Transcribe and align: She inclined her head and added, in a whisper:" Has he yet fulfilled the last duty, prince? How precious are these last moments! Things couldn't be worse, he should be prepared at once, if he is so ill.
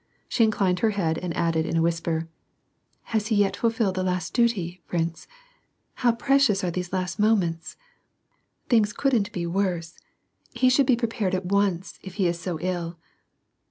She 0.27 0.43
inclined 0.43 0.79
her 0.79 0.89
head 0.97 1.19
and 1.19 1.31
added, 1.37 1.63
in 1.67 1.77
a 1.77 1.81
whisper:" 1.83 2.27
Has 3.13 3.27
he 3.27 3.35
yet 3.35 3.55
fulfilled 3.55 3.93
the 3.93 4.03
last 4.03 4.33
duty, 4.33 4.81
prince? 4.87 5.27
How 6.01 6.11
precious 6.11 6.63
are 6.63 6.71
these 6.71 6.91
last 6.91 7.19
moments! 7.19 7.77
Things 8.67 8.93
couldn't 8.93 9.31
be 9.31 9.45
worse, 9.45 9.99
he 10.55 10.69
should 10.69 10.87
be 10.87 10.95
prepared 10.95 11.35
at 11.35 11.45
once, 11.45 11.99
if 12.01 12.15
he 12.15 12.25
is 12.25 12.39
so 12.39 12.59
ill. 12.61 12.97